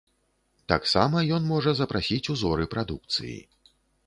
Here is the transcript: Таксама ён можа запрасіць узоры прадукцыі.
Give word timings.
Таксама 0.71 1.21
ён 1.37 1.45
можа 1.51 1.75
запрасіць 1.81 2.21
узоры 2.37 2.67
прадукцыі. 2.73 3.37